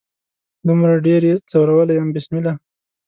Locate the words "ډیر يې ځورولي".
1.07-1.93